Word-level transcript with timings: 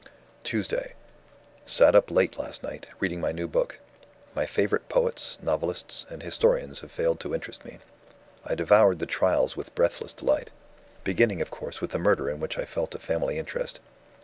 "Tuesday 0.43 0.93
Sat 1.63 1.93
up 1.93 2.09
late 2.09 2.35
last 2.39 2.63
night, 2.63 2.87
reading 2.99 3.21
my 3.21 3.31
new 3.31 3.47
book. 3.47 3.77
My 4.33 4.47
favorite 4.47 4.89
poets, 4.89 5.37
novelists, 5.43 6.07
and 6.09 6.23
historians 6.23 6.79
have 6.79 6.91
failed 6.91 7.19
to 7.19 7.35
interest 7.35 7.63
me. 7.63 7.77
I 8.43 8.55
devoured 8.55 8.97
the 8.97 9.05
Trials 9.05 9.55
with 9.55 9.75
breathless 9.75 10.13
delight; 10.13 10.49
beginning 11.03 11.39
of 11.39 11.51
course 11.51 11.81
with 11.81 11.91
the 11.91 11.99
murder 11.99 12.31
in 12.31 12.39
which 12.39 12.57
I 12.57 12.65
felt 12.65 12.95
a 12.95 12.97
family 12.97 13.37
interest. 13.37 13.79